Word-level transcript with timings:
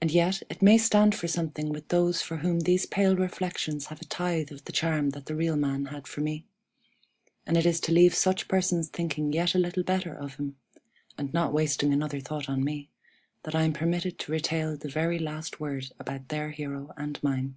And 0.00 0.10
yet, 0.10 0.42
it 0.50 0.60
may 0.60 0.76
stand 0.76 1.14
for 1.14 1.28
something 1.28 1.68
with 1.68 1.86
those 1.86 2.20
for 2.20 2.38
whom 2.38 2.58
these 2.58 2.84
pale 2.84 3.14
reflections 3.14 3.86
have 3.86 4.00
a 4.00 4.04
tithe 4.04 4.50
of 4.50 4.64
the 4.64 4.72
charm 4.72 5.10
that 5.10 5.26
the 5.26 5.36
real 5.36 5.54
man 5.54 5.84
had 5.84 6.08
for 6.08 6.20
me; 6.20 6.46
and 7.46 7.56
it 7.56 7.64
is 7.64 7.78
to 7.82 7.92
leave 7.92 8.12
such 8.12 8.48
persons 8.48 8.88
thinking 8.88 9.32
yet 9.32 9.54
a 9.54 9.58
little 9.60 9.84
better 9.84 10.12
of 10.12 10.34
him 10.34 10.56
(and 11.16 11.32
not 11.32 11.52
wasting 11.52 11.92
another 11.92 12.18
thought 12.18 12.48
on 12.48 12.64
me) 12.64 12.90
that 13.44 13.54
I 13.54 13.62
am 13.62 13.72
permitted 13.72 14.18
to 14.18 14.32
retail 14.32 14.76
the 14.76 14.88
very 14.90 15.20
last 15.20 15.60
word 15.60 15.92
about 16.00 16.26
their 16.26 16.50
hero 16.50 16.92
and 16.96 17.22
mine. 17.22 17.54